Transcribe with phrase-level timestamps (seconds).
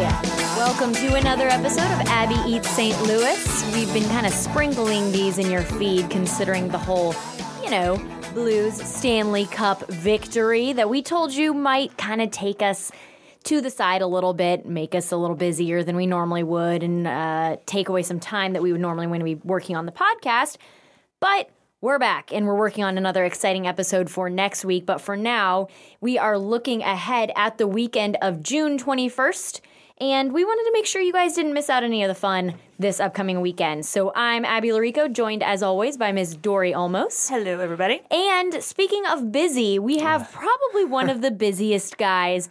[0.58, 3.02] Welcome to another episode of Abby Eats St.
[3.04, 3.74] Louis.
[3.74, 7.16] We've been kind of sprinkling these in your feed, considering the whole,
[7.64, 7.98] you know,
[8.34, 12.92] Blues Stanley Cup victory that we told you might kind of take us
[13.46, 16.84] to the side a little bit, make us a little busier than we normally would,
[16.84, 19.86] and uh, take away some time that we would normally want to be working on
[19.86, 20.58] the podcast.
[21.20, 21.50] But
[21.82, 24.86] we're back and we're working on another exciting episode for next week.
[24.86, 25.68] But for now,
[26.02, 29.62] we are looking ahead at the weekend of June 21st.
[30.02, 32.56] And we wanted to make sure you guys didn't miss out any of the fun
[32.78, 33.86] this upcoming weekend.
[33.86, 36.36] So I'm Abby Llorico, joined as always by Ms.
[36.36, 37.30] Dory Olmos.
[37.30, 38.02] Hello, everybody.
[38.12, 42.50] And speaking of busy, we have probably one of the busiest guys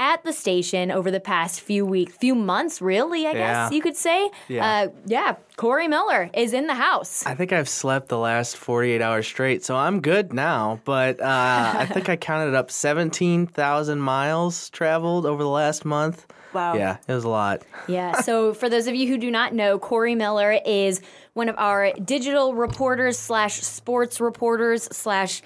[0.00, 3.70] at the station over the past few weeks, few months, really, I guess Yeah.
[3.70, 4.30] you could say.
[4.48, 4.66] Yeah.
[4.66, 7.24] Uh, yeah, Corey Miller is in the house.
[7.26, 10.80] I think I've slept the last 48 hours straight, so I'm good now.
[10.86, 16.26] But uh, I think I counted up 17,000 miles traveled over the last month.
[16.52, 16.74] Wow.
[16.74, 17.62] Yeah, it was a lot.
[17.86, 18.20] Yeah.
[18.22, 21.00] So for those of you who do not know, Corey Miller is
[21.34, 25.42] one of our digital reporters slash sports reporters slash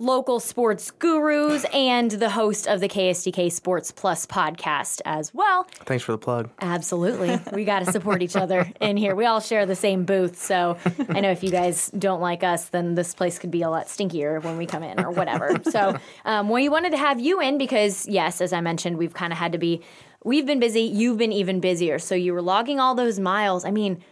[0.00, 5.64] local sports gurus and the host of the KSDK Sports Plus podcast as well.
[5.86, 6.50] Thanks for the plug.
[6.60, 7.40] Absolutely.
[7.52, 9.16] We got to support each other in here.
[9.16, 10.40] We all share the same booth.
[10.40, 10.76] So
[11.08, 13.86] I know if you guys don't like us, then this place could be a lot
[13.86, 15.56] stinkier when we come in or whatever.
[15.68, 19.32] So um, we wanted to have you in because, yes, as I mentioned, we've kind
[19.32, 19.82] of had to be,
[20.22, 20.82] we've been busy.
[20.82, 21.98] You've been even busier.
[21.98, 23.64] So you were logging all those miles.
[23.64, 24.02] I mean,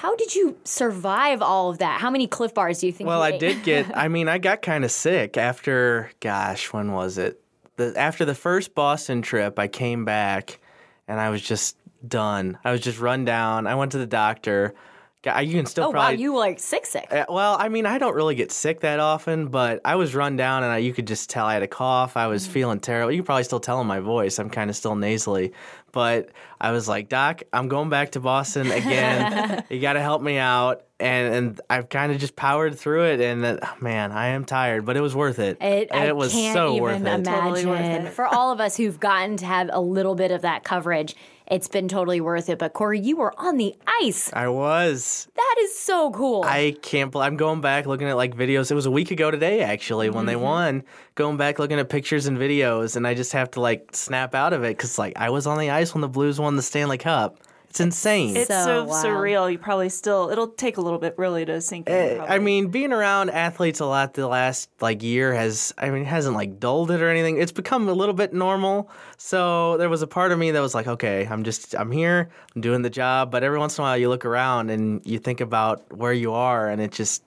[0.00, 2.00] how did you survive all of that?
[2.00, 3.06] How many Clif Bars do you think?
[3.06, 6.92] Well, you I did get, I mean, I got kind of sick after, gosh, when
[6.92, 7.38] was it?
[7.76, 10.58] The, after the first Boston trip, I came back
[11.06, 11.76] and I was just
[12.08, 12.56] done.
[12.64, 13.66] I was just run down.
[13.66, 14.74] I went to the doctor.
[15.22, 16.16] Got- You can still Oh, probably.
[16.16, 16.20] wow.
[16.20, 17.06] You like sick, sick.
[17.10, 20.36] Uh, Well, I mean, I don't really get sick that often, but I was run
[20.36, 22.16] down and I, you could just tell I had a cough.
[22.16, 23.12] I was feeling terrible.
[23.12, 24.38] You can probably still tell in my voice.
[24.38, 25.52] I'm kind of still nasally.
[25.92, 26.30] But
[26.60, 29.64] I was like, Doc, I'm going back to Boston again.
[29.70, 30.84] you got to help me out.
[31.00, 33.20] And, and I've kind of just powered through it.
[33.20, 35.58] And uh, man, I am tired, but it was worth it.
[35.60, 37.00] It, I was can't so even worth it.
[37.00, 37.24] imagine.
[37.24, 38.08] Totally worth it.
[38.12, 41.16] For all of us who've gotten to have a little bit of that coverage,
[41.50, 42.58] it's been totally worth it.
[42.58, 44.32] But Corey, you were on the ice.
[44.32, 45.28] I was.
[45.34, 46.44] That is so cool.
[46.44, 47.14] I can't.
[47.16, 48.70] I'm going back looking at like videos.
[48.70, 50.42] It was a week ago today, actually, when they Mm-hmm.
[50.42, 50.84] won.
[51.16, 54.52] Going back looking at pictures and videos, and I just have to like snap out
[54.52, 56.96] of it because like I was on the ice when the Blues won the Stanley
[56.98, 57.36] Cup.
[57.70, 58.36] It's insane.
[58.36, 59.06] It's So so, wild.
[59.06, 59.52] surreal.
[59.52, 61.94] You probably still, it'll take a little bit really to sink in.
[61.94, 62.34] Eh, probably.
[62.34, 66.06] I mean, being around athletes a lot the last like year has, I mean, it
[66.08, 67.38] hasn't like dulled it or anything.
[67.38, 68.90] It's become a little bit normal.
[69.18, 72.28] So there was a part of me that was like, okay, I'm just, I'm here,
[72.56, 73.30] I'm doing the job.
[73.30, 76.32] But every once in a while, you look around and you think about where you
[76.32, 77.22] are, and it just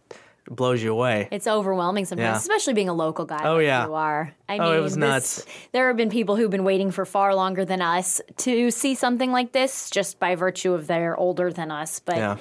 [0.50, 1.28] blows you away.
[1.32, 2.38] it's overwhelming sometimes, Yeah.
[2.38, 3.42] especially being a local guy.
[3.48, 3.86] Oh, like yeah.
[3.88, 4.34] you are.
[4.50, 5.46] I Oh, mean, it was this- nuts.
[5.72, 9.32] there have been people who've been waiting for far longer than us to see something
[9.32, 12.00] like this, just by virtue of they're older than us.
[12.00, 12.38] But Yeah.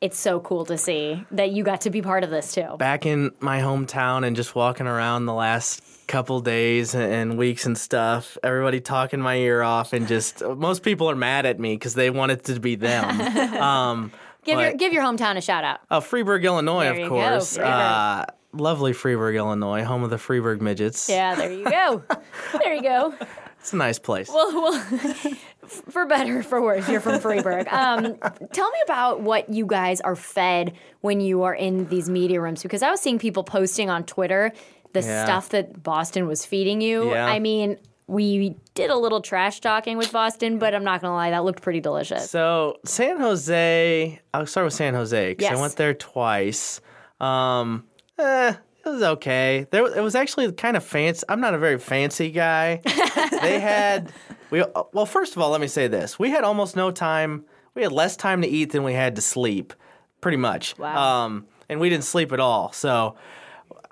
[0.00, 2.76] it's so cool to see that you got to be part of this too.
[2.78, 7.78] back in my hometown and just walking around the last couple days and weeks and
[7.78, 11.94] stuff everybody talking my ear off and just most people are mad at me because
[11.94, 13.08] they want it to be them
[13.62, 14.12] um
[14.44, 15.80] Give your give your hometown a shout out.
[15.90, 17.64] uh, freeburg illinois There of go, course Freeburg.
[17.64, 22.02] uh lovely freeburg illinois home of the freeburg midgets Yeah, there you go.
[22.62, 23.14] there you go.
[23.58, 24.80] it's a nice place Well, well,
[25.66, 27.72] for better or for worse, you're from Freeburg.
[27.72, 28.16] Um,
[28.52, 32.62] tell me about what you guys are fed when you are in these media rooms,
[32.62, 34.52] because I was seeing people posting on Twitter
[34.92, 35.24] the Yeah.
[35.24, 37.10] stuff that Boston was feeding you.
[37.10, 37.26] Yeah.
[37.26, 41.30] I mean, we did a little trash talking with Boston, but I'm not gonna lie,
[41.30, 42.30] that looked pretty delicious.
[42.30, 45.56] So San Jose, I'll start with San Jose because Yes.
[45.56, 46.80] I went there twice.
[47.20, 47.84] Um,
[48.18, 48.54] eh,
[48.84, 49.66] it was okay.
[49.70, 51.24] There, it was actually kind of fancy.
[51.28, 52.82] I'm not a very fancy guy.
[53.42, 54.12] they had
[54.50, 54.62] we
[54.92, 55.06] well.
[55.06, 57.44] First of all, let me say this: we had almost no time.
[57.74, 59.72] We had less time to eat than we had to sleep,
[60.20, 60.78] pretty much.
[60.78, 61.24] Wow.
[61.24, 62.72] Um, and we didn't sleep at all.
[62.72, 63.16] So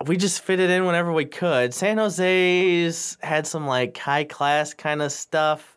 [0.06, 1.72] we just fit it in whenever we could.
[1.74, 5.76] San Jose's had some like high class kind of stuff.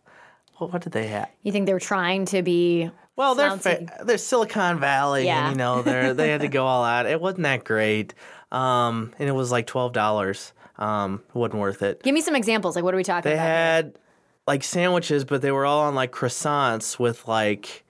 [0.58, 1.30] What, what did they have?
[1.44, 5.48] You think they're trying to be Well, they're fa- they're Silicon Valley, Yeah.
[5.48, 7.06] and you know they they had to go all out.
[7.06, 8.14] It wasn't that great,
[8.52, 10.54] um, and it was like twelve dollars.
[10.78, 12.04] Um, it wasn't worth it.
[12.04, 12.76] Give me some examples.
[12.76, 13.44] Like, what are we talking They about?
[13.44, 14.00] They had
[14.46, 17.85] like sandwiches, but they were all on like croissants with like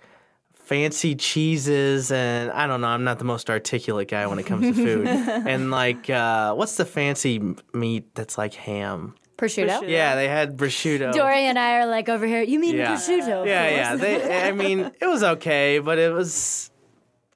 [0.66, 2.88] fancy cheeses and I don't know.
[2.88, 5.08] I'm not the most articulate guy when it comes to food.
[5.48, 9.16] and like, uh, what's the fancy meat that's like ham?
[9.38, 9.80] prosciutto.
[9.82, 9.90] Prosciutto.
[9.90, 11.12] Yeah, they had prosciutto.
[11.14, 12.42] Dory and I are like over here.
[12.42, 12.96] You mean Yeah.
[12.96, 13.42] prosciutto?
[13.42, 13.96] of Yeah, yeah.
[13.96, 16.72] They, I mean, it was okay, but it was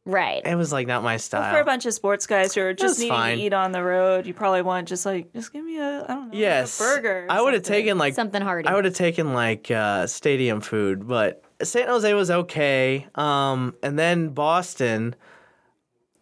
[0.05, 0.41] Right.
[0.43, 1.53] It was like not my style.
[1.53, 3.37] For a bunch of sports guys who are just needing fine.
[3.37, 6.07] to eat on the road, you probably want just like just give me a I
[6.07, 7.25] don't know yes, a burger.
[7.25, 8.67] or I would have taken like Something hearty.
[8.67, 13.07] I would have taken like uh, stadium food, but San Jose was okay.
[13.15, 15.15] Um, and then Boston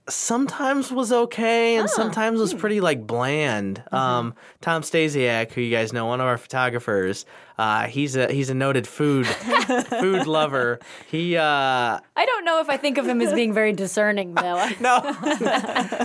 [0.09, 2.41] sometimes was okay, and sometimes hmm.
[2.41, 3.83] was pretty like bland.
[3.85, 3.95] Mm-hmm.
[3.95, 7.25] Um, Tom Stasiak, who you guys know, one of our photographers,
[7.57, 9.27] uh, he's a he's a noted food
[9.99, 10.79] food lover.
[11.09, 14.67] He uh, I don't know if I think of him as being very discerning, though.
[14.79, 14.99] no,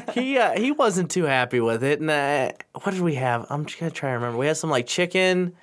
[0.14, 2.00] he uh, he wasn't too happy with it.
[2.00, 2.52] And uh,
[2.82, 3.46] what did we have?
[3.50, 4.38] I'm just gonna try to remember.
[4.38, 5.55] We had some like chicken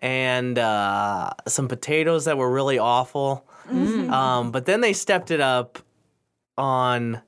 [0.00, 3.44] and uh, some potatoes that were really awful.
[3.70, 5.78] Um, but then they stepped it up
[6.56, 7.20] on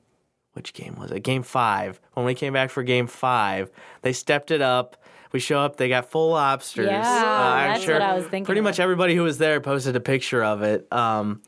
[0.55, 1.21] which game was it?
[1.21, 2.01] Game five.
[2.15, 3.71] When we came back for game five,
[4.03, 4.97] they stepped it up.
[5.33, 5.77] We show up.
[5.77, 6.89] They got full lobsters.
[6.89, 8.65] Yeah, I'm that's what I was thinking Pretty of.
[8.65, 10.93] much everybody who was there posted a picture of it.
[10.93, 11.43] Um,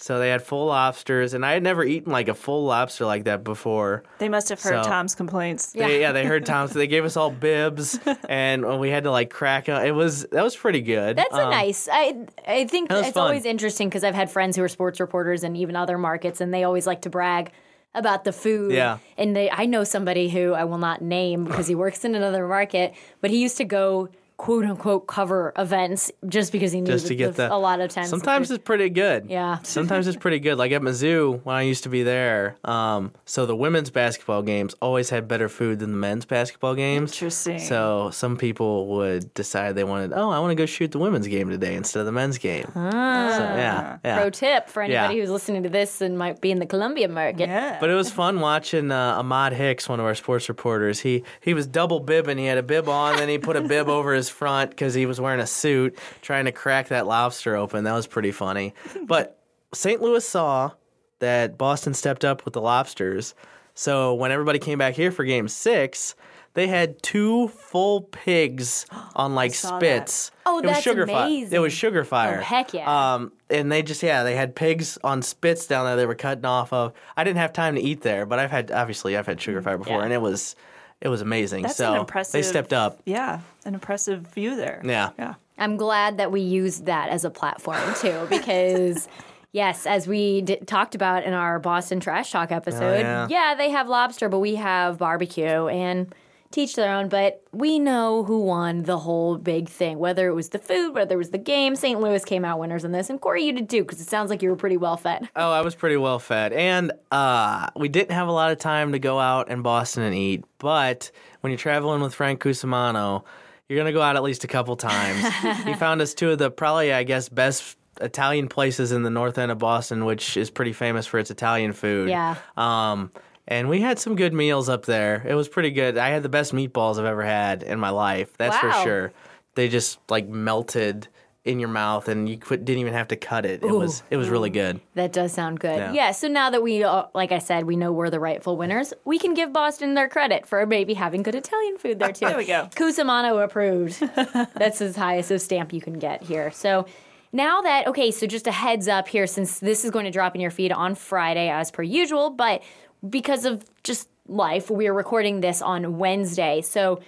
[0.00, 3.24] so they had full lobsters, and I had never eaten like a full lobster like
[3.24, 4.04] that before.
[4.18, 5.72] They must have heard So- Tom's complaints.
[5.72, 7.98] They, yeah, they heard Tom, so they gave us all bibs,
[8.28, 9.68] and we had to like crack.
[9.68, 11.16] It was that was pretty good.
[11.16, 11.88] That's a Um, nice.
[11.92, 13.24] I I think it's fun.
[13.24, 16.54] always interesting because I've had friends who are sports reporters and even other markets, and
[16.54, 17.50] they always like to brag
[17.94, 18.70] about the food.
[18.72, 18.98] Yeah.
[19.16, 22.46] And they, I know somebody who I will not name because he works in another
[22.46, 27.06] market, but he used to go quote unquote cover events just because he knew just
[27.06, 28.08] to that get the, the a lot of times.
[28.08, 29.26] Sometimes it's pretty good.
[29.28, 29.58] Yeah.
[29.64, 30.56] Sometimes it's pretty good.
[30.56, 32.56] Like at Mizzou when I used to be there.
[32.64, 37.12] Um, so the women's basketball games always had better food than the men's basketball games.
[37.12, 37.58] Interesting.
[37.58, 41.26] So some people would decide they wanted, oh, I want to go shoot the women's
[41.26, 42.70] game today instead of the men's game.
[42.74, 44.18] So yeah, yeah.
[44.20, 45.20] Pro tip for anybody Yeah.
[45.20, 47.48] who's listening to this and might be in the Columbia market.
[47.48, 47.78] Yeah.
[47.80, 51.00] But it was fun watching uh, Ahmad Hicks, one of our sports reporters.
[51.00, 52.38] He he was double bibbing.
[52.38, 55.06] He had a bib on, then he put a bib over his front because he
[55.06, 57.84] was wearing a suit, trying to crack that lobster open.
[57.84, 58.74] That was pretty funny.
[59.06, 59.38] But
[59.74, 60.00] St.
[60.00, 60.72] Louis saw
[61.20, 63.34] that Boston stepped up with the lobsters.
[63.74, 66.14] So when everybody came back here for Game Six,
[66.54, 68.86] they had two full pigs
[69.16, 70.30] on like spits.
[70.46, 71.24] Oh, it was that's Sugarfire.
[71.26, 71.54] amazing.
[71.56, 72.38] It was Sugarfire.
[72.38, 73.14] Oh, heck yeah.
[73.14, 75.96] Um, and they just yeah, they had pigs on spits down there.
[75.96, 76.92] They were cutting off of.
[77.16, 79.98] I didn't have time to eat there, but I've had obviously I've had Sugarfire before,
[79.98, 80.04] Yeah.
[80.04, 80.56] and it was
[81.00, 81.62] it was amazing.
[81.62, 82.32] That's so an impressive.
[82.32, 83.00] they stepped up.
[83.04, 84.80] Yeah, an impressive view there.
[84.84, 85.10] Yeah.
[85.18, 85.34] Yeah.
[85.58, 89.08] I'm glad that we used that as a platform too, because
[89.52, 93.54] yes, as we d- talked about in our Boston Trash Talk episode, Oh, yeah.
[93.56, 96.14] they have lobster, but we have barbecue and
[96.50, 97.08] teach their own.
[97.08, 101.14] But we know who won the whole big thing, whether it was the food, whether
[101.14, 101.76] it was the game.
[101.76, 102.00] St.
[102.00, 104.42] Louis came out winners in this, and Corey, you did too, because it sounds like
[104.42, 105.28] you were pretty well fed.
[105.36, 108.92] Oh, I was pretty well fed, and uh, we didn't have a lot of time
[108.92, 110.44] to go out in Boston and eat.
[110.58, 111.10] But
[111.40, 113.24] when you're traveling with Frank Cusimano,
[113.68, 115.22] you're gonna go out at least a couple times.
[115.64, 119.38] he found us two of the probably, I guess, best Italian places in the north
[119.38, 122.08] end of Boston, which is pretty famous for its Italian food.
[122.08, 122.36] Yeah.
[122.56, 123.12] Um,
[123.48, 125.24] and we had some good meals up there.
[125.26, 125.98] It was pretty good.
[125.98, 128.36] I had the best meatballs I've ever had in my life.
[128.36, 128.70] That's Wow.
[128.72, 129.12] for sure.
[129.56, 131.08] They just like melted
[131.44, 133.62] in your mouth, and you could, didn't even have to cut it.
[133.62, 134.80] It was it was really good.
[134.94, 135.78] That does sound good.
[135.78, 135.92] Yeah.
[135.92, 136.10] Yeah.
[136.12, 139.18] so now that we, uh, like I said, we know we're the rightful winners, we
[139.18, 142.26] can give Boston their credit for maybe having good Italian food there too.
[142.28, 142.68] There we go.
[142.74, 143.98] Cusimano approved.
[144.54, 146.50] That's as highest of stamp you can get here.
[146.50, 146.84] So
[147.32, 150.34] now that, okay, so just a heads up here, since this is going to drop
[150.34, 152.62] in your feed on Friday as per usual, but
[153.08, 156.60] because of just life, we are recording this on Wednesday.
[156.62, 157.00] So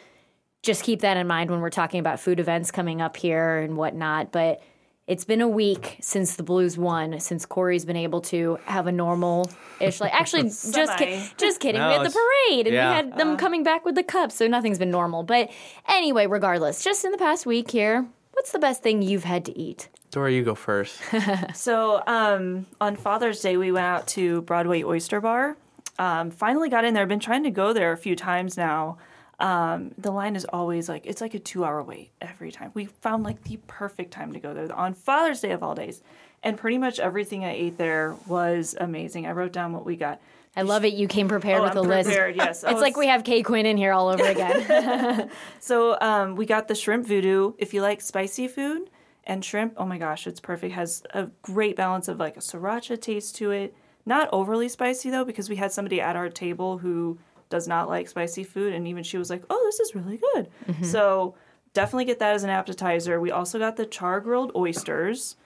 [0.62, 3.76] just keep that in mind when we're talking about food events coming up here and
[3.76, 4.32] whatnot.
[4.32, 4.62] But
[5.06, 8.92] it's been a week since the Blues won, since Corey's been able to have a
[8.92, 11.80] normal ish like actually just ki- just kidding.
[11.80, 12.90] No, we had the parade and yeah.
[12.90, 15.22] we had them coming back with the cups, so nothing's been normal.
[15.22, 15.50] But
[15.88, 19.58] anyway, regardless, just in the past week here, what's the best thing you've had to
[19.58, 19.88] eat?
[20.10, 21.00] Dora, you go first.
[21.54, 25.56] So um, on Father's Day, we went out to Broadway Oyster Bar.
[25.98, 27.02] Um, finally got in there.
[27.02, 28.98] I've been trying to go there a few times now.
[29.38, 32.70] Um, the line is always like it's like a two-hour wait every time.
[32.74, 36.02] We found like the perfect time to go there on Father's Day of all days,
[36.42, 39.26] and pretty much everything I ate there was amazing.
[39.26, 40.20] I wrote down what we got.
[40.56, 40.94] I love it.
[40.94, 42.08] You came prepared Oh, with I'm a list.
[42.08, 42.64] prepared, yes.
[42.64, 45.30] I It's like we have Kay Quinn in here all over again.
[45.60, 47.52] So um, we got the shrimp voodoo.
[47.56, 48.90] If you like spicy food
[49.24, 50.74] and shrimp, oh my gosh, it's perfect.
[50.74, 53.74] Has a great balance of like a sriracha taste to it.
[54.06, 58.08] Not overly spicy though, because we had somebody at our table who does not like
[58.08, 60.84] spicy food, and even she was like, "Oh, this is really good." Mm-hmm.
[60.84, 61.34] So
[61.74, 63.20] definitely get that as an appetizer.
[63.20, 65.36] We also got the char grilled oysters.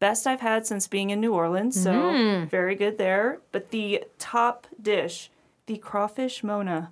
[0.00, 2.46] Best I've had since being in New Orleans, so mm-hmm.
[2.48, 3.38] very good there.
[3.52, 5.30] But the top dish,
[5.66, 6.90] the crawfish Mona.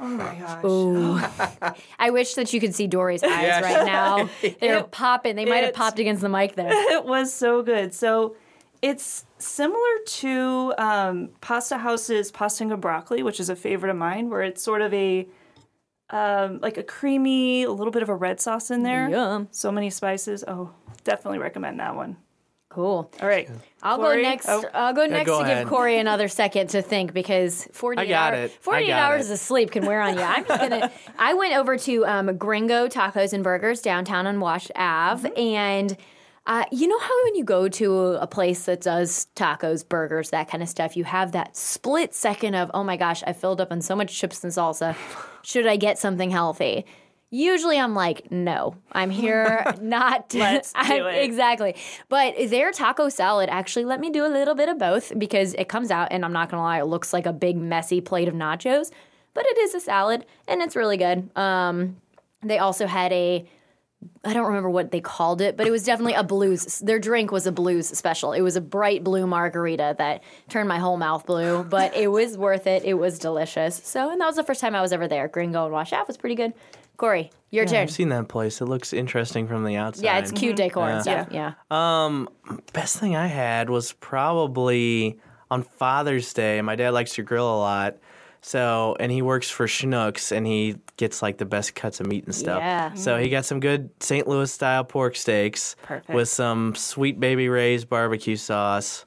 [0.00, 1.76] Oh my gosh.
[2.00, 3.60] I wish that you could see Dory's eyes Yeah.
[3.60, 4.28] right now.
[4.60, 5.36] They're It- popping.
[5.36, 6.70] They might have popped against the mic there.
[6.92, 7.94] it was so good.
[7.94, 8.34] So
[8.82, 14.28] It's similar to um, Pasta House's pasta and broccoli, which is a favorite of mine,
[14.28, 15.26] where it's sort of a
[16.10, 19.08] um, like a creamy, a little bit of a red sauce in there.
[19.08, 19.48] Yum.
[19.52, 20.44] So many spices.
[20.46, 20.72] Oh,
[21.04, 22.16] definitely recommend that one.
[22.68, 23.10] Cool.
[23.20, 23.48] All right.
[23.82, 24.16] I'll Corey?
[24.16, 24.46] go next.
[24.48, 25.64] Oh, I'll go next go to ahead.
[25.64, 28.50] give Corey another second to think because 48, I got hour- it.
[28.50, 29.34] I 48 got hours it.
[29.34, 30.22] of sleep can wear on you.
[30.22, 30.90] I'm just gonna.
[31.18, 35.38] I went over to um, Gringo Tacos and Burgers downtown on Wash Ave, Mm-hmm.
[35.38, 35.96] and
[36.44, 40.48] uh, you know how when you go to a place that does tacos, burgers, that
[40.48, 43.70] kind of stuff, you have that split second of, oh my gosh, I filled up
[43.70, 44.96] on so much chips and salsa.
[45.42, 46.84] Should I get something healthy?
[47.30, 50.38] Usually I'm like, no, I'm here not to.
[50.38, 51.24] Let's do it.
[51.24, 51.76] Exactly.
[52.08, 55.68] But their taco salad actually let me do a little bit of both because it
[55.68, 58.34] comes out, and I'm not gonna lie, it looks like a big messy plate of
[58.34, 58.90] nachos,
[59.32, 61.30] but it is a salad and it's really good.
[61.36, 61.96] Um,
[62.42, 63.48] they also had a
[64.24, 66.78] I don't remember what they called it, but it was definitely a blues.
[66.78, 68.32] Their drink was a blues special.
[68.32, 72.36] It was a bright blue margarita that turned my whole mouth blue, but it was
[72.46, 72.84] worth it.
[72.84, 73.76] It was delicious.
[73.84, 75.28] So, and that was the first time I was ever there.
[75.28, 76.52] Gringo and Wash Ave was pretty good.
[76.96, 77.80] Corey, your turn.
[77.80, 78.60] I've seen that place.
[78.60, 80.04] It looks interesting from the outside.
[80.04, 81.24] Yeah, it's cute decor and Yeah.
[81.24, 81.28] stuff.
[81.32, 81.52] Yeah.
[81.70, 82.28] Um,
[82.72, 85.18] best thing I had was probably
[85.50, 86.60] on Father's Day.
[86.62, 87.96] My dad likes to grill a lot.
[88.44, 92.24] So, and he works for Schnucks and he gets like the best cuts of meat
[92.24, 92.58] and stuff.
[92.58, 92.92] Yeah.
[92.94, 94.26] So he got some good St.
[94.26, 96.10] Louis style pork steaks Perfect.
[96.10, 99.04] with some sweet baby Ray's barbecue sauce.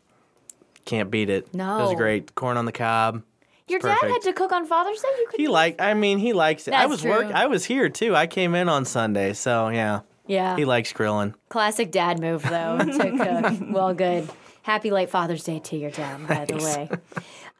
[0.86, 1.48] Can't beat it.
[1.48, 1.80] It No.
[1.80, 2.34] was great.
[2.36, 3.24] Corn on the cob.
[3.68, 5.08] Your dad had to cook on Father's Day.
[5.20, 5.40] You could.
[5.42, 6.72] He like I mean he likes it.
[6.72, 7.10] That's I was true.
[7.12, 8.16] work I was here too.
[8.16, 9.34] I came in on Sunday.
[9.34, 10.02] So, yeah.
[10.28, 10.56] yeah.
[10.56, 11.34] He likes grilling.
[11.50, 13.70] Classic dad move though to cook.
[13.74, 14.30] Well, good.
[14.66, 16.90] Happy late Father's Day to your dad, by the way.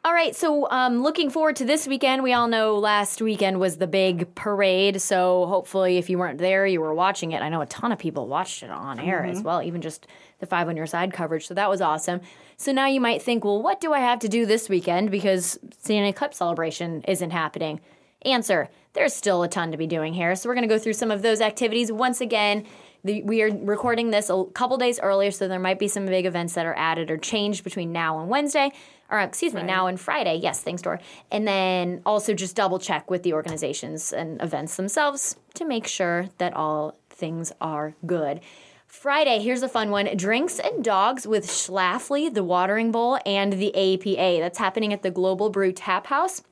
[0.04, 2.24] All right, so um, looking forward to this weekend.
[2.24, 6.66] We all know last weekend was the big parade, so hopefully, if you weren't there,
[6.66, 7.42] you were watching it.
[7.42, 10.08] I know a ton of people watched it on air as well, even just
[10.40, 11.46] the five on your side coverage.
[11.46, 12.22] So that was awesome.
[12.56, 15.60] So now you might think, well, what do I have to do this weekend because
[15.78, 17.78] Stanley Cup celebration isn't happening?
[18.22, 20.94] Answer: There's still a ton to be doing here, so we're going to go through
[20.94, 22.66] some of those activities once again.
[23.04, 26.26] The, we are recording this a couple days earlier, so there might be some big
[26.26, 28.72] events that are added or changed between now and Wednesday,
[29.10, 30.36] or um, excuse me, now and Friday.
[30.42, 31.00] Yes, thanks, Dor.
[31.30, 36.28] And then also just double check with the organizations and events themselves to make sure
[36.38, 38.40] that all things are good.
[38.86, 43.70] Friday, here's a fun one Drinks and Dogs with Schlafly, the Watering Bowl, and the
[43.74, 44.40] APA.
[44.40, 46.42] That's happening at the Global Brew Tap House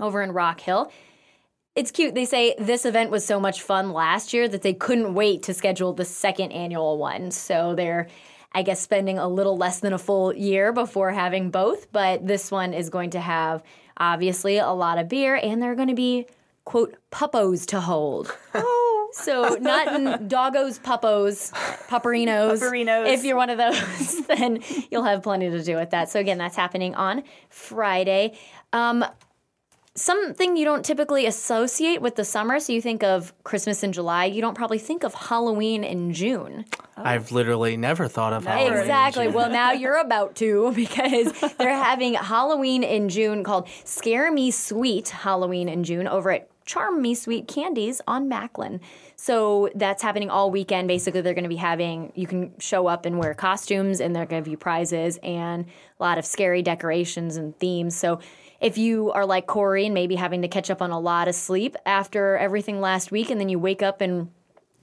[0.00, 0.90] over in Rock Hill.
[1.74, 2.14] It's cute.
[2.14, 5.54] They say this event was so much fun last year that they couldn't wait to
[5.54, 7.32] schedule the second annual one.
[7.32, 8.06] So they're,
[8.52, 11.90] I guess, spending a little less than a full year before having both.
[11.90, 13.62] But this one is going to have
[13.96, 16.26] obviously a lot of beer, and there are going to be,
[16.64, 18.36] quote, puppos to hold.
[19.14, 21.52] So not in doggos, puppos,
[21.86, 22.58] pupperinos.
[22.58, 23.08] Pupperinos.
[23.08, 24.58] If you're one of those, then
[24.90, 26.10] you'll have plenty to do with that.
[26.10, 28.36] So again, that's happening on Friday.
[28.72, 29.04] Um,
[29.96, 32.58] something you don't typically associate with the summer.
[32.58, 34.24] So you think of Christmas in July.
[34.26, 36.64] You don't probably think of Halloween in June.
[36.96, 37.02] Oh.
[37.04, 38.78] I've literally never thought of Halloween.
[38.78, 39.28] Exactly.
[39.28, 45.10] Well, now you're about to because they're having Halloween in June called Scare Me Sweet
[45.10, 48.80] Halloween in June over at Charm Me Sweet Candies on Macklind.
[49.16, 50.88] So that's happening all weekend.
[50.88, 54.26] Basically, they're going to be having, you can show up and wear costumes and they're
[54.26, 57.94] going to give you prizes and a lot of scary decorations and themes.
[57.94, 58.20] So
[58.64, 61.34] if you are like Corey and maybe having to catch up on a lot of
[61.34, 64.30] sleep after everything last week and then you wake up and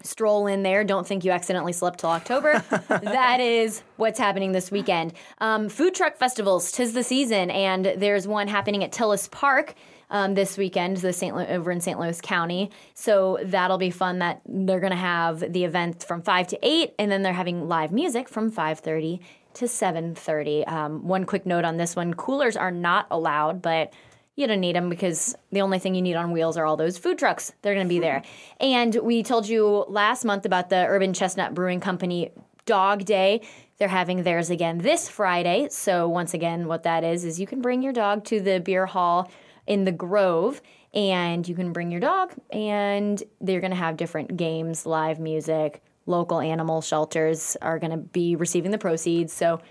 [0.03, 0.83] stroll in there.
[0.83, 2.63] Don't think you accidentally slept till October.
[2.89, 5.13] that is what's happening this weekend.
[5.39, 9.73] Um, food truck festivals, tis the season, and there's one happening at Tilles Park.
[10.11, 11.33] Um, this weekend, the St.
[11.33, 11.97] Lu- over in St.
[11.97, 14.19] Louis County, so that'll be fun.
[14.19, 17.93] That they're gonna have the event from five to eight, and then they're having live
[17.93, 19.21] music from five thirty
[19.55, 20.65] to seven thirty.
[20.65, 23.93] Um, one quick note on this one: coolers are not allowed, but
[24.35, 26.97] you don't need them because the only thing you need on wheels are all those
[26.97, 27.51] food trucks.
[27.61, 28.23] They're going to be there.
[28.59, 32.31] And we told you last month about the Urban Chestnut Brewing Company
[32.65, 33.41] Dog Day.
[33.77, 35.67] They're having theirs again this Friday.
[35.69, 38.85] So, once again, what that is, is you can bring your dog to the beer
[38.85, 39.29] hall
[39.67, 40.61] in the Grove
[40.93, 45.81] and you can bring your dog, and they're going to have different games, live music.
[46.11, 49.33] Local animal shelters are going to be receiving the proceeds.
[49.33, 49.61] So,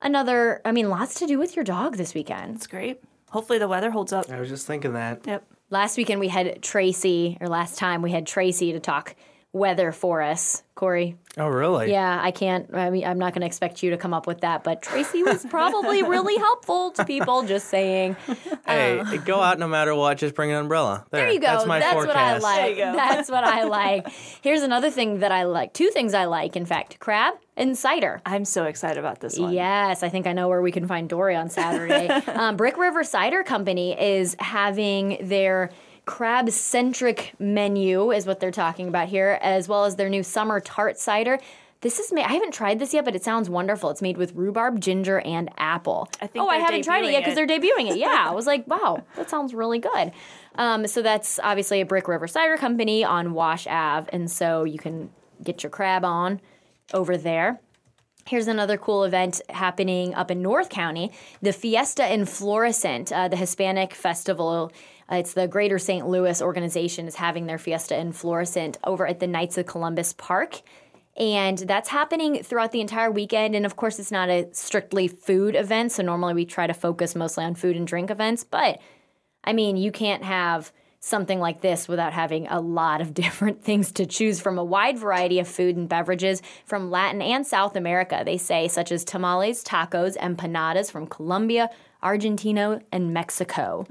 [0.00, 2.56] another, I mean, lots to do with your dog this weekend.
[2.56, 3.02] It's great.
[3.30, 4.30] Hopefully the weather holds up.
[4.30, 5.26] I was just thinking that.
[5.26, 5.44] Yep.
[5.70, 9.14] last weekend we had Tracy, or last time we had Tracy to talk
[9.52, 11.16] weather for us, Corey.
[11.36, 11.90] Oh, really?
[11.90, 12.72] Yeah, I can't.
[12.74, 15.22] I mean, I'm not going to expect you to come up with that, but Tracy
[15.22, 17.42] was probably really helpful to people.
[17.44, 18.16] Just saying.
[18.66, 20.18] Hey, go out no matter what.
[20.18, 21.04] Just bring an umbrella.
[21.10, 21.24] There, Uh.
[21.24, 21.46] There you go.
[21.46, 22.76] That's my what I like.
[22.76, 24.08] That's what I like.
[24.42, 25.72] Here's another thing that I like.
[25.72, 28.22] Two things I like, in fact crab and cider.
[28.24, 29.52] I'm so excited about this one.
[29.52, 32.08] Yes, I think I know where we can find Dory on Saturday.
[32.28, 35.70] um, Brick River Cider Company is having their
[36.10, 40.58] crab centric menu, is what they're talking about here, as well as their new summer
[40.58, 41.38] tart cider.
[41.82, 42.24] This is made.
[42.24, 43.90] I haven't tried this yet, but it sounds wonderful.
[43.90, 46.08] It's made with rhubarb, ginger, and apple.
[46.20, 47.96] I think oh, I haven't tried it yet because they're debuting it.
[47.96, 50.10] Yeah, I was like, wow, that sounds really good.
[50.56, 54.80] Um, so that's obviously a Brick River Cider Company on Wash Ave, and so you
[54.80, 55.10] can
[55.44, 56.40] get your crab on
[56.92, 57.60] over there.
[58.26, 63.36] Here's another cool event happening up in North County the Fiesta in Florissant, uh, the
[63.36, 64.72] Hispanic festival.
[65.10, 66.06] Uh, it's the Greater St.
[66.06, 70.60] Louis organization is having their Fiesta in Florissant over at the Knights of Columbus Park.
[71.16, 73.56] And that's happening throughout the entire weekend.
[73.56, 75.92] And of course, it's not a strictly food event.
[75.92, 78.44] So normally we try to focus mostly on food and drink events.
[78.44, 78.80] But
[79.42, 83.90] I mean, you can't have something like this without having a lot of different things
[83.92, 88.22] to choose from a wide variety of food and beverages from Latin and South America,
[88.24, 91.70] they say, such as tamales, tacos, empanadas from Colombia,
[92.02, 93.86] Argentina, and Mexico.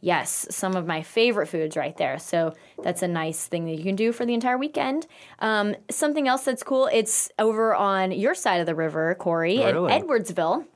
[0.00, 2.18] Yes, some of my favorite foods right there.
[2.18, 5.06] So that's a nice thing that you can do for the entire weekend.
[5.38, 9.92] Um, something else that's cool, it's over on your side of the river, Corey, Really?
[9.94, 10.66] in Edwardsville.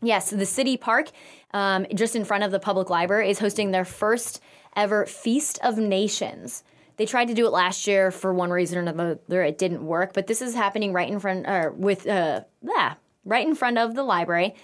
[0.00, 1.10] Yes, the city park,
[1.52, 4.40] um, just in front of the public library, is hosting their first
[4.74, 6.64] ever Feast of Nations.
[6.96, 9.42] They tried to do it last year for one reason or another.
[9.42, 13.46] It didn't work, but this is happening right in front, or with, uh, yeah, right
[13.46, 14.54] in front of the library.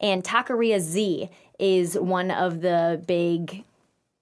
[0.00, 1.28] And Taqueria Z
[1.58, 3.64] is one of the big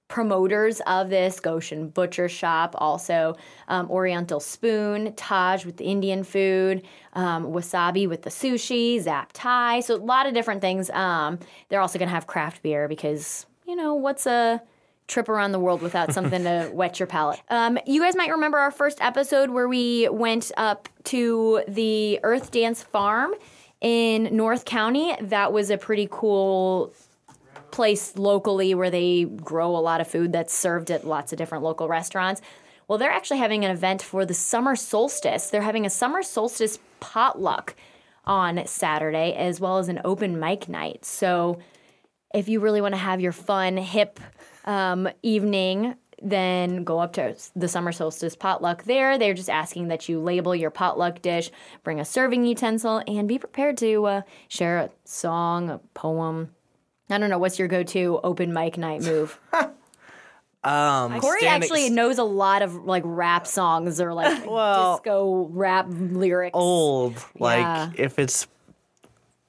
[0.09, 3.37] promoters of this Goshen Butcher Shop, also
[3.69, 6.83] um, Oriental Spoon, Taj with the Indian food,
[7.15, 9.81] um, Wasabi with the sushi, Zap Thai.
[9.81, 10.91] So a lot of different things.
[10.91, 14.63] Um, they're also going to have craft beer because, you know, what's a
[15.09, 17.41] trip around the world without something to wet your palate.
[17.49, 22.51] Um, you guys might remember our first episode where we went up to the Earth
[22.51, 23.35] Dance Farm
[23.87, 25.15] in North County.
[25.21, 26.93] That was a pretty cool
[27.71, 31.63] place locally where they grow a lot of food that's served at lots of different
[31.63, 32.43] local restaurants.
[32.89, 35.51] Well, they're actually having an event for the summer solstice.
[35.51, 37.77] They're having a summer solstice potluck
[38.25, 41.05] on Saturday, as well as an open mic night.
[41.05, 41.61] So,
[42.35, 44.19] if you really want to have your fun, hip
[44.65, 49.19] um, evening, then go up to the summer solstice potluck there.
[49.19, 51.51] They're just asking that you label your potluck dish,
[51.85, 56.51] bring a serving utensil, and be prepared to uh, share a song, a poem.
[57.11, 57.39] I don't know.
[57.39, 59.39] What's your go to open mic night move?
[60.65, 65.49] Um, Corey standing- actually knows a lot of like rap songs or like Well- disco
[65.53, 66.55] rap lyrics.
[66.55, 67.25] old.
[67.39, 67.91] Like Yeah.
[67.97, 68.49] if it's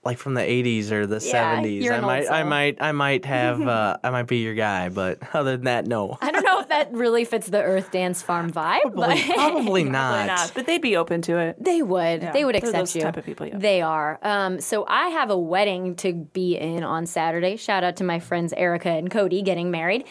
[0.03, 2.77] like from the 80s or the Yeah, 70s, you're I an old might, I might,
[2.81, 4.89] I might have, uh, I might be your guy.
[4.89, 6.17] But other than that, no.
[6.21, 9.83] I don't know if that really fits the Earth Dance Farm vibe, Probably, but probably
[9.85, 10.27] Why not.
[10.27, 10.51] not?
[10.55, 11.61] But they'd be open to it.
[11.61, 12.21] They would.
[12.33, 13.01] they would they're accept those you.
[13.01, 13.57] type of people, yeah.
[13.57, 14.19] They are.
[14.21, 17.57] Um, so I have a wedding to be in on Saturday.
[17.57, 20.05] Shout out to my friends Erica and Cody getting married.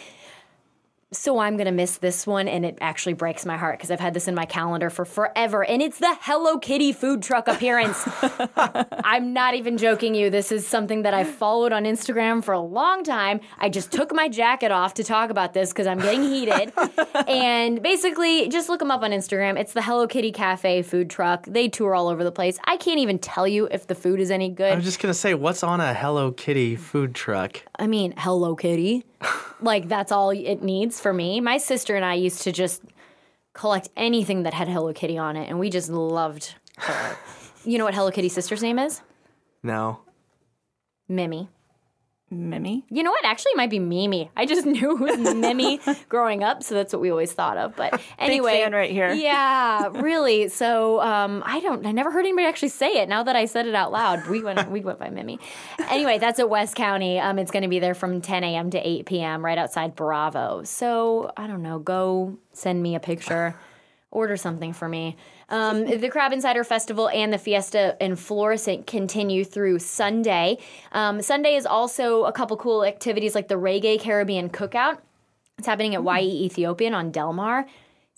[1.12, 4.12] So I'm gonna miss this one, and it actually breaks my heart because I've had
[4.12, 8.09] this in my calendar for forever, and it's the Hello Kitty food truck appearance.
[9.05, 10.31] I'm not even joking you.
[10.31, 13.38] This is something that I've followed on Instagram for a long time.
[13.57, 16.73] I just took my jacket off to talk about this because I'm getting heated.
[17.29, 19.57] and basically, just look them up on Instagram.
[19.61, 21.47] It's the Hello Kitty Cafe food truck.
[21.47, 22.59] They tour all over the place.
[22.64, 24.73] I can't even tell you if the food is any good.
[24.73, 27.62] I'm just gonna say, what's on a Hello Kitty food truck?
[27.79, 29.05] I mean, Hello Kitty.
[29.61, 31.41] like that's all it needs for me.
[31.41, 32.83] My sister and I used to just
[33.53, 37.17] collect anything that had Hello Kitty on it, and we just loved her.
[37.65, 39.01] you know what Hello Kitty's sister's name is?
[39.63, 40.01] No.
[41.09, 41.49] Mimi.
[42.29, 42.85] Mimi.
[42.91, 43.25] You know what?
[43.25, 44.31] Actually, it might be Mimi.
[44.37, 47.77] I just knew it was Mimi growing up, so that's what we always thought of.
[47.77, 49.12] But anyway, fan right here.
[49.12, 50.49] Yeah, really.
[50.49, 51.87] So um, I don't.
[51.87, 53.09] I never heard anybody actually say it.
[53.09, 54.71] Now that I said it out loud, we went.
[54.71, 55.39] we went by Mimi.
[55.89, 57.21] Anyway, that's at West County.
[57.21, 58.71] Um, it's going to be there from 10 a.m.
[58.71, 59.45] to 8 p.m.
[59.45, 60.65] right outside Bravo.
[60.65, 61.79] So I don't know.
[61.79, 63.57] Go send me a picture.
[64.11, 65.17] Order something for me.
[65.49, 70.59] Um, the Crab Insider Festival and the Fiesta in Florissant continue through Sunday.
[70.93, 74.99] Um, Sunday is also a couple cool activities like the Reggae Caribbean Cookout.
[75.59, 77.67] It's happening at YE Ethiopian on Delmar.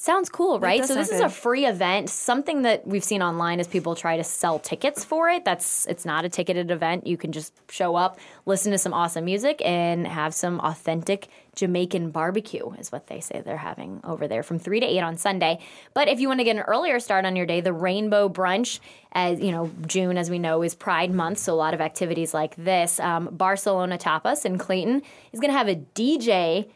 [0.01, 0.85] Sounds cool, right?
[0.85, 2.09] So this is a free event.
[2.09, 5.45] Something that we've seen online is people try to sell tickets for it.
[5.45, 7.05] That's it's not a ticketed event.
[7.05, 12.13] You can just show up, listen to some awesome music, and have some authentic Jamaican
[12.13, 15.59] barbecue, is what they say they're having over there from three to eight on Sunday.
[15.95, 18.79] But if you want to get an earlier start on your day, the Rainbow Brunch,
[19.11, 22.33] as you know, June, as we know, is Pride Month, so a lot of activities
[22.33, 23.01] like this.
[23.01, 26.69] Um, Barcelona Tapas in Clayton is going to have a DJ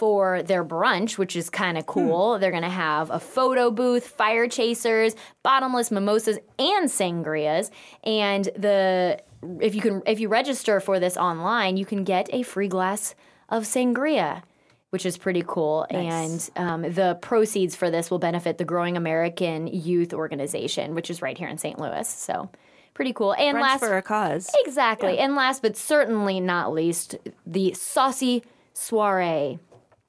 [0.00, 2.38] for their brunch, which is kind of cool.
[2.38, 7.70] They're going to have a photo booth, fire chasers, bottomless mimosas, and sangrias.
[8.02, 9.20] And the
[9.60, 13.14] if you can if you register for this online, you can get a free glass
[13.50, 14.42] of sangria.
[14.88, 15.86] Which is pretty cool.
[15.88, 21.22] And um, the proceeds for this will benefit the Growing American Youth Organization, which is
[21.22, 21.78] right here in St.
[21.78, 22.08] Louis.
[22.08, 22.50] So,
[22.92, 23.32] pretty cool.
[23.34, 24.50] And Brunch last for a cause.
[24.64, 25.20] Exactly.
[25.20, 27.14] And last but certainly not least,
[27.46, 28.42] the Saucy
[28.74, 29.60] Soiree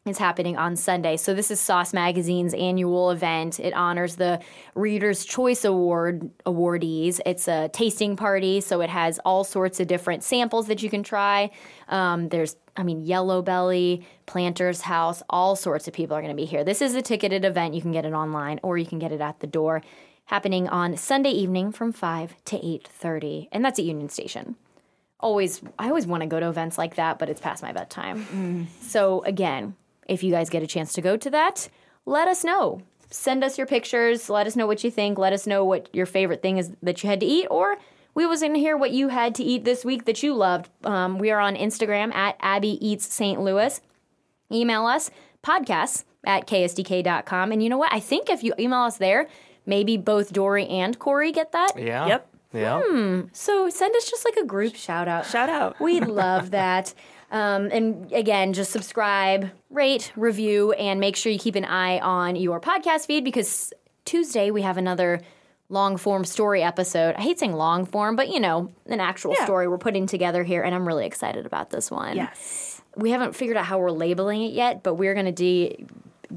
[0.08, 1.16] is happening on Sunday.
[1.16, 3.60] So this is Sauce Magazine's annual event.
[3.60, 4.40] It honors the
[4.74, 7.20] Reader's Choice Award awardees.
[7.24, 11.04] It's a tasting party, so it has all sorts of different samples that you can
[11.04, 11.52] try.
[11.88, 16.42] Um, there's, I mean, Yellow Belly, Planter's House, all sorts of people are going to
[16.42, 16.64] be here.
[16.64, 17.76] This is a ticketed event.
[17.76, 19.84] You can get it online or you can get it at the door.
[20.26, 24.56] Happening on Sunday evening from 5 to 8:30, and that's at Union Station
[25.20, 28.68] always I always want to go to events like that, but it's past my bedtime.
[28.82, 29.76] So again,
[30.12, 31.70] if you guys get a chance to go to that,
[32.06, 32.82] let us know.
[33.10, 34.30] Send us your pictures.
[34.30, 35.18] Let us know what you think.
[35.18, 37.78] Let us know what your favorite thing is that you had to eat, or
[38.14, 40.70] we was in here what you had to eat this week that you loved.
[40.84, 43.40] Um, we are on Instagram at Abby Eats St.
[43.42, 43.80] Louis.
[44.52, 45.12] Email us
[45.44, 47.52] podcasts at ksdk.com.
[47.52, 47.94] And you know what?
[47.94, 49.28] I think if you email us there,
[49.66, 51.72] maybe both Dory and Corey get that.
[51.78, 52.08] Yeah.
[52.08, 52.28] Yep.
[52.54, 52.82] Yeah.
[52.84, 53.22] Hmm.
[53.32, 55.26] So send us just like a group shout out.
[55.26, 55.80] Shout out.
[55.80, 56.94] We'd love that.
[57.32, 62.36] Um, and again, just subscribe, rate, review, and make sure you keep an eye on
[62.36, 63.72] your podcast feed because
[64.06, 65.22] Tuesday we have another
[65.70, 67.16] long form story episode.
[67.16, 69.46] I hate saying long form, but you know, an actual Yeah.
[69.46, 72.18] story we're putting together here, and I'm really excited about this one.
[72.18, 72.82] Yes.
[72.98, 75.86] We haven't figured out how we're labeling it yet, but we're gonna de-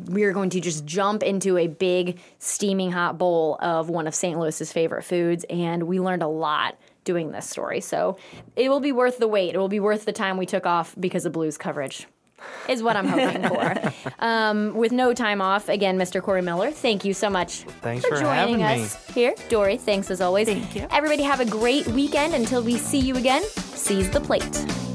[0.06, 4.38] we're going to just jump into a big steaming hot bowl of one of St.
[4.38, 7.80] Louis's favorite foods, and we learned a lot doing this story.
[7.80, 8.16] So
[8.56, 9.54] it will be worth the wait.
[9.54, 12.06] It will be worth the time we took off because of blues coverage.
[12.68, 13.92] Is what I'm hoping for.
[14.18, 16.22] Um, with no time off, again, Mr.
[16.22, 19.34] Corey Miller, thank you so much Thanks for for joining having us here.
[19.48, 20.48] Dory, thanks as always.
[20.48, 20.86] Thank you.
[20.90, 23.42] Everybody have a great weekend until we see you again.
[23.44, 24.93] Seize the plate.